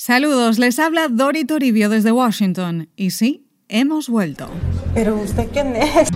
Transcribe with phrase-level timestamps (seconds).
[0.00, 2.88] Saludos, les habla Dori Toribio desde Washington.
[2.94, 4.48] Y sí, hemos vuelto.
[4.94, 6.08] ¿Pero usted quién es?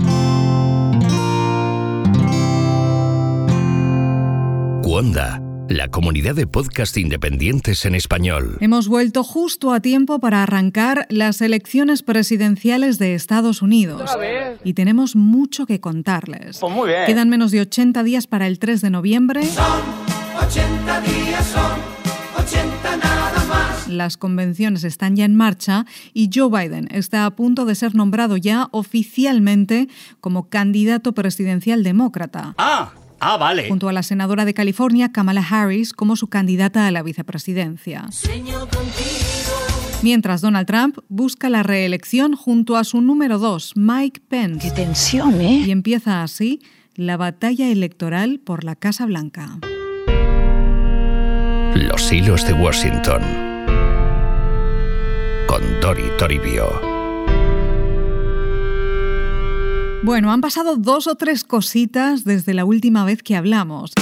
[4.84, 8.56] Cuonda, la comunidad de podcast independientes en español.
[8.60, 14.17] Hemos vuelto justo a tiempo para arrancar las elecciones presidenciales de Estados Unidos.
[14.62, 16.60] Y tenemos mucho que contarles.
[16.60, 17.05] Pues muy bien.
[17.05, 19.45] Quedan menos de 80 días para el 3 de noviembre.
[19.45, 19.83] Son
[20.38, 21.91] 80 días, son 80 nada más.
[23.93, 28.37] Las convenciones están ya en marcha y Joe Biden está a punto de ser nombrado
[28.37, 29.89] ya oficialmente
[30.21, 32.55] como candidato presidencial demócrata.
[32.59, 33.69] Ah, ah, vale.
[33.69, 38.09] junto a la senadora de California, Kamala Harris, como su candidata a la vicepresidencia.
[40.02, 44.69] Mientras Donald Trump busca la reelección junto a su número 2, Mike Pence.
[44.69, 45.63] Qué tensión, ¿eh?
[45.65, 46.61] Y empieza así
[46.97, 49.59] la batalla electoral por la Casa Blanca.
[51.74, 53.52] Los hilos de Washington.
[55.52, 56.65] Con Dori Toribio.
[60.02, 63.93] Bueno, han pasado dos o tres cositas desde la última vez que hablamos.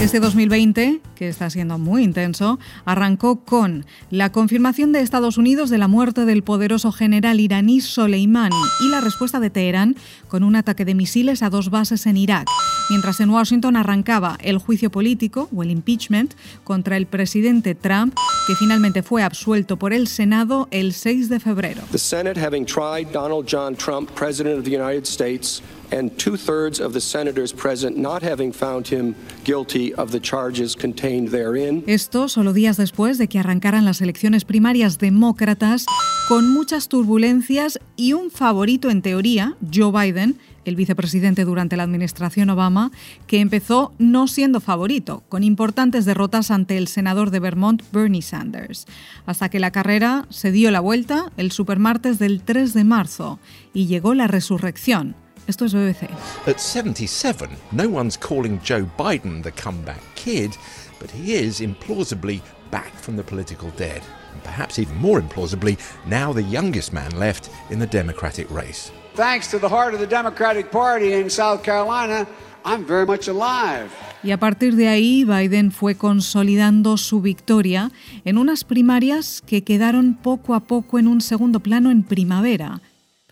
[0.00, 5.78] Este 2020, que está siendo muy intenso, arrancó con la confirmación de Estados Unidos de
[5.78, 9.94] la muerte del poderoso general iraní Soleimani y la respuesta de Teherán
[10.26, 12.48] con un ataque de misiles a dos bases en Irak,
[12.90, 18.14] mientras en Washington arrancaba el juicio político o el impeachment contra el presidente Trump,
[18.46, 21.82] que finalmente fue absuelto por el Senado el 6 de febrero.
[21.92, 26.80] The Senate having tried Donald John Trump, President of the United States, and two thirds
[26.80, 31.84] of the senators present not having found him guilty of the charges contained therein.
[31.86, 35.86] Esto solo días después de que arrancaran las elecciones primarias demócratas
[36.32, 42.48] con muchas turbulencias y un favorito en teoría, Joe Biden, el vicepresidente durante la administración
[42.48, 42.90] Obama,
[43.26, 48.86] que empezó no siendo favorito, con importantes derrotas ante el senador de Vermont, Bernie Sanders,
[49.26, 53.38] hasta que la carrera se dio la vuelta el supermartes del 3 de marzo
[53.74, 55.14] y llegó la resurrección.
[55.46, 56.04] Esto es BBC.
[56.46, 60.52] At 77, no one's calling Joe Biden the comeback kid,
[60.98, 62.40] but he is implausibly
[62.72, 64.02] back from the political dead.
[64.32, 68.90] And perhaps even more implausibly, now the youngest man left in the Democratic race.
[69.14, 72.26] Thanks to the heart of the Democratic Party in South Carolina,
[72.64, 73.90] I'm very much alive.
[74.24, 77.90] Y a partir de ahí, Biden fue consolidando su victoria
[78.24, 82.80] en unas primarias que quedaron poco a poco en un segundo plano en primavera.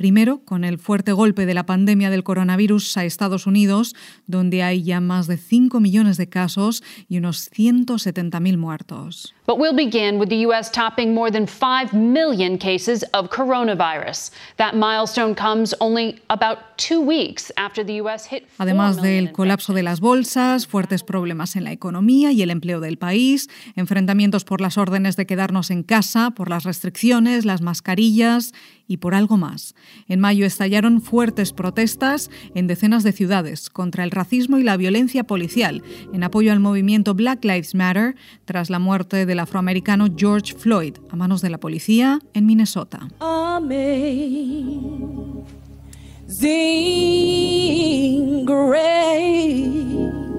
[0.01, 3.95] Primero, con el fuerte golpe de la pandemia del coronavirus a Estados Unidos,
[4.27, 9.35] donde hay ya más de 5 millones de casos y unos 170.000 muertos.
[9.51, 10.71] But we'll begin with the U.S.
[10.71, 14.31] topping more than 5 million cases of coronavirus.
[14.59, 18.29] That milestone comes only about two weeks after the U.S.
[18.31, 22.51] hit 4 Además del colapso de las bolsas, fuertes problemas en la economía y el
[22.51, 27.61] empleo del país, enfrentamientos por las órdenes de quedarnos en casa, por las restricciones, las
[27.61, 28.53] mascarillas
[28.91, 29.77] y por algo más.
[30.09, 35.23] En mayo estallaron fuertes protestas en decenas de ciudades contra el racismo y la violencia
[35.25, 40.97] policial, en apoyo al movimiento Black Lives Matter tras la muerte del afroamericano George Floyd
[41.09, 43.09] a manos de la policía en Minnesota.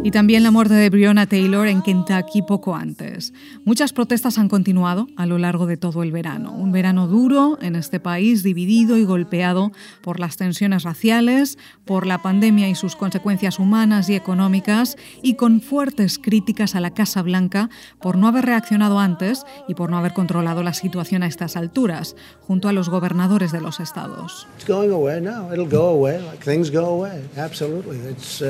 [0.04, 3.11] Y también la muerte de Breonna Taylor en Kentucky poco antes.
[3.66, 6.52] Muchas protestas han continuado a lo largo de todo el verano.
[6.52, 9.72] Un verano duro en este país dividido y golpeado
[10.02, 15.62] por las tensiones raciales, por la pandemia y sus consecuencias humanas y económicas, y con
[15.62, 20.14] fuertes críticas a la Casa Blanca por no haber reaccionado antes y por no haber
[20.14, 24.48] controlado la situación a estas alturas, junto a los gobernadores de los estados.
[24.56, 25.52] It's going away now.
[25.52, 27.22] It'll go away like things go away.
[27.38, 27.98] Absolutely.
[28.10, 28.42] It's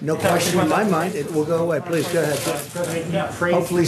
[0.00, 1.14] no question in my mind.
[1.14, 1.80] It will go away.
[1.80, 2.38] Please go ahead.
[3.52, 3.86] Hopefully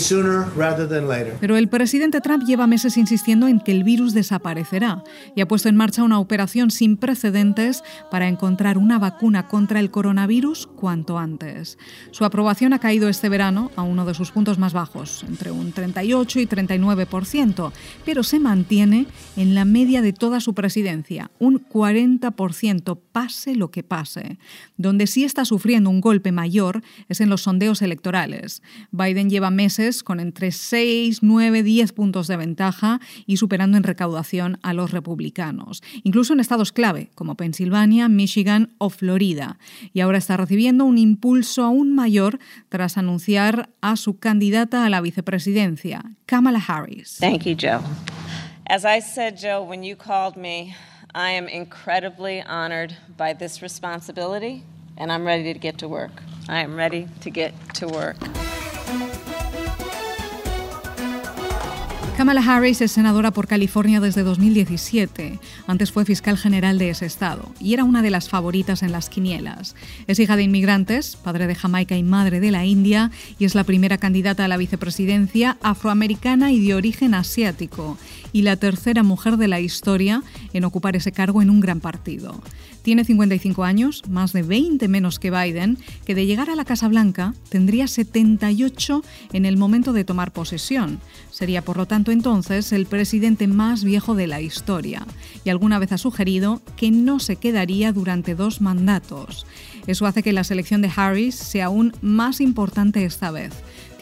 [1.40, 5.02] Pero el presidente Trump lleva meses insistiendo en que el virus desaparecerá
[5.34, 9.90] y ha puesto en marcha una operación sin precedentes para encontrar una vacuna contra el
[9.90, 11.78] coronavirus cuanto antes.
[12.10, 15.72] Su aprobación ha caído este verano a uno de sus puntos más bajos, entre un
[15.72, 17.72] 38 y 39%,
[18.04, 19.06] pero se mantiene
[19.36, 24.38] en la media de toda su presidencia, un 40%, pase lo que pase.
[24.76, 28.62] Donde sí está sufriendo un golpe mayor es en los sondeos electorales.
[28.90, 34.58] Biden lleva meses con entre 6, 9, 10 puntos de ventaja y superando en recaudación
[34.62, 39.58] a los republicanos, incluso en estados clave como Pensilvania, Michigan o Florida.
[39.92, 45.00] Y ahora está recibiendo un impulso aún mayor tras anunciar a su candidata a la
[45.00, 47.18] vicepresidencia, Kamala Harris.
[47.20, 47.82] Thank you, Joe.
[48.66, 50.74] As I said, Joe, when you called me,
[51.14, 54.62] I am incredibly honored by this responsibility,
[54.96, 56.22] and I'm ready to get to work.
[56.48, 58.16] I am ready to get to work.
[62.16, 65.40] Kamala Harris es senadora por California desde 2017.
[65.66, 69.08] Antes fue fiscal general de ese estado y era una de las favoritas en las
[69.08, 69.74] quinielas.
[70.06, 73.64] Es hija de inmigrantes, padre de Jamaica y madre de la India, y es la
[73.64, 77.96] primera candidata a la vicepresidencia afroamericana y de origen asiático,
[78.32, 82.40] y la tercera mujer de la historia en ocupar ese cargo en un gran partido.
[82.82, 86.88] Tiene 55 años, más de 20 menos que Biden, que de llegar a la Casa
[86.88, 90.98] Blanca tendría 78 en el momento de tomar posesión.
[91.30, 95.06] Sería, por lo tanto, entonces el presidente más viejo de la historia.
[95.44, 99.46] Y alguna vez ha sugerido que no se quedaría durante dos mandatos.
[99.86, 103.52] Eso hace que la selección de Harris sea aún más importante esta vez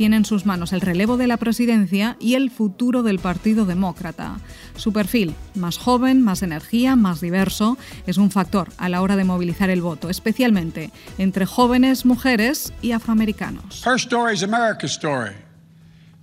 [0.00, 4.40] tiene en sus manos el relevo de la presidencia y el futuro del Partido Demócrata.
[4.74, 7.76] Su perfil, más joven, más energía, más diverso,
[8.06, 12.92] es un factor a la hora de movilizar el voto, especialmente entre jóvenes, mujeres y
[12.92, 13.86] afroamericanos.
[13.86, 15.34] Her story is America's story.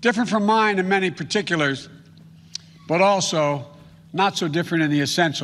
[0.02, 1.88] Different from mine in many particulars,
[2.88, 3.77] but also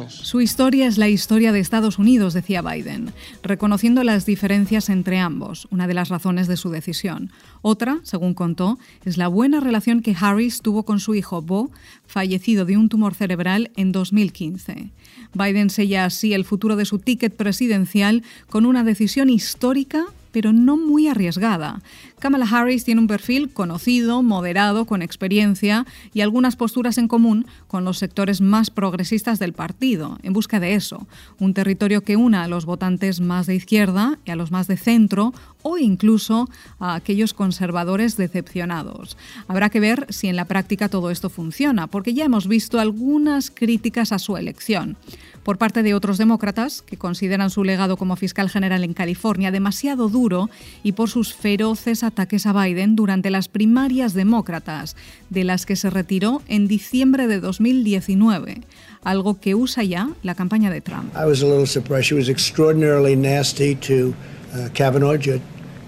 [0.10, 3.12] su historia es la historia de Estados Unidos, decía Biden,
[3.44, 7.30] reconociendo las diferencias entre ambos, una de las razones de su decisión.
[7.62, 11.72] Otra, según contó, es la buena relación que Harris tuvo con su hijo Bo,
[12.08, 14.92] fallecido de un tumor cerebral en 2015.
[15.34, 20.76] Biden sella así el futuro de su ticket presidencial con una decisión histórica pero no
[20.76, 21.82] muy arriesgada.
[22.20, 27.86] Kamala Harris tiene un perfil conocido, moderado, con experiencia y algunas posturas en común con
[27.86, 31.08] los sectores más progresistas del partido, en busca de eso,
[31.40, 34.76] un territorio que una a los votantes más de izquierda y a los más de
[34.76, 36.50] centro o incluso
[36.80, 39.18] a aquellos conservadores decepcionados.
[39.48, 43.52] Habrá que ver si en la práctica todo esto funciona, porque ya hemos visto algunas
[43.52, 44.98] críticas a su elección
[45.44, 50.10] por parte de otros demócratas que consideran su legado como fiscal general en California demasiado
[50.10, 50.50] duro
[50.84, 54.96] y por sus feroces ataques a Biden durante las primarias demócratas,
[55.30, 58.62] de las que se retiró en diciembre de 2019
[59.04, 61.14] algo que usa ya la campaña de Trump.
[61.16, 62.06] I was a little surprised.
[62.06, 64.14] She was extraordinarily nasty to
[64.54, 65.42] uh, Kavanaugh, Judge,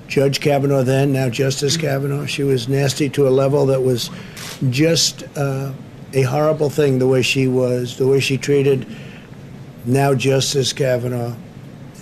[0.08, 2.26] Judge Kavanaugh then, now Justice Kavanaugh.
[2.26, 4.10] She was nasty to a level that was
[4.70, 5.72] just uh,
[6.14, 8.86] a horrible thing the way she was, the way she treated
[9.88, 11.34] now Justice Kavanaugh.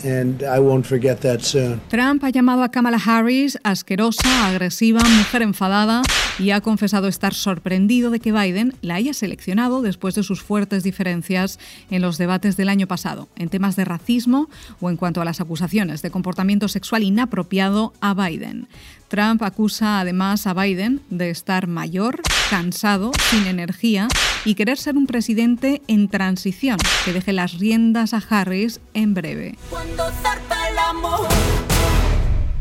[0.05, 1.79] And I won't forget that soon.
[1.89, 6.03] Trump ha llamado a Kamala Harris asquerosa, agresiva, mujer enfadada
[6.39, 10.83] y ha confesado estar sorprendido de que Biden la haya seleccionado después de sus fuertes
[10.83, 11.59] diferencias
[11.89, 14.49] en los debates del año pasado, en temas de racismo
[14.81, 18.67] o en cuanto a las acusaciones de comportamiento sexual inapropiado a Biden.
[19.07, 24.07] Trump acusa además a Biden de estar mayor, cansado, sin energía
[24.43, 29.55] y querer ser un presidente en transición que deje las riendas a Harris en breve.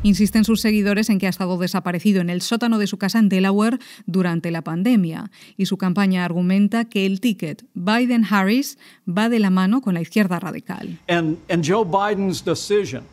[0.04, 3.28] Insisten sus seguidores en que ha estado desaparecido en el sótano de su casa en
[3.28, 9.50] Delaware durante la pandemia y su campaña argumenta que el ticket Biden-Harris va de la
[9.50, 10.98] mano con la izquierda radical.
[11.08, 13.04] And, Joe Biden's decision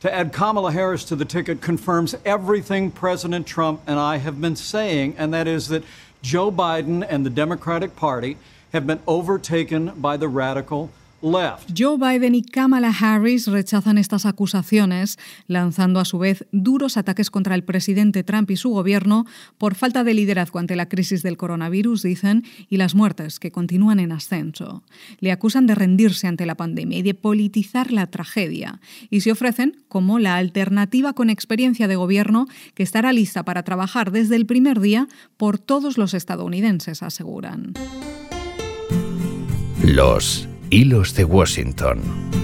[0.00, 4.56] to add Kamala Harris to the ticket confirms everything President Trump and I have been
[4.56, 5.84] saying, and that is that
[6.22, 8.36] Joe Biden and the Democratic Party
[8.72, 10.90] have been overtaken by the radical
[11.22, 17.54] Joe Biden y Kamala Harris rechazan estas acusaciones, lanzando a su vez duros ataques contra
[17.54, 19.24] el presidente Trump y su gobierno
[19.56, 24.00] por falta de liderazgo ante la crisis del coronavirus, dicen, y las muertes que continúan
[24.00, 24.82] en ascenso.
[25.20, 29.84] Le acusan de rendirse ante la pandemia y de politizar la tragedia, y se ofrecen
[29.88, 34.80] como la alternativa con experiencia de gobierno que estará lista para trabajar desde el primer
[34.80, 37.74] día por todos los estadounidenses, aseguran.
[39.82, 42.41] Los Hilos de Washington.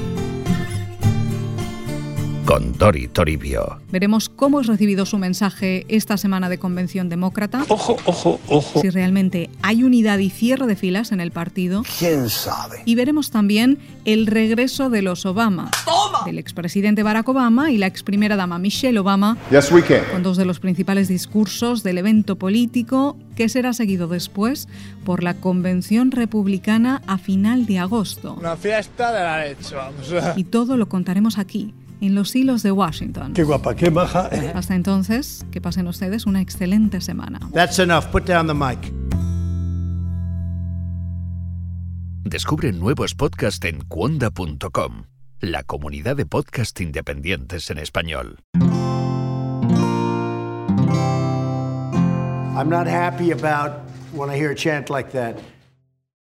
[2.48, 3.78] Con Dori Toribio.
[3.90, 7.66] Veremos cómo es recibido su mensaje esta semana de convención demócrata.
[7.68, 8.80] Ojo, ojo, ojo.
[8.80, 11.82] Si realmente hay unidad y cierre de filas en el partido.
[11.98, 12.80] ¿Quién sabe?
[12.86, 15.70] Y veremos también el regreso de los Obama.
[15.84, 16.24] ¡Toma!
[16.24, 19.36] Del expresidente Barack Obama y la ex primera dama Michelle Obama.
[19.50, 20.04] Yes, we can.
[20.10, 24.68] Con dos de los principales discursos del evento político que será seguido después
[25.04, 28.36] por la convención republicana a final de agosto.
[28.40, 30.10] Una fiesta de la leche, vamos.
[30.36, 33.32] Y todo lo contaremos aquí en los hilos de Washington.
[33.34, 34.30] Qué guapa, qué baja.
[34.54, 37.40] Hasta entonces, que pasen ustedes una excelente semana.
[37.52, 38.06] That's enough.
[38.06, 38.92] Put down the mic.
[42.24, 45.04] Descubre nuevos podcasts en cuonda.com,
[45.40, 48.40] la comunidad de podcast independientes en español.
[52.58, 55.38] I'm not happy about when I hear a chant like that.